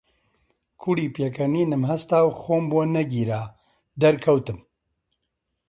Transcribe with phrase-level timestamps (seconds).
[0.81, 3.43] کوڵی پێکەنینم هەستا و خۆم بۆ نەگیرا،
[4.01, 4.59] دەرکەوتم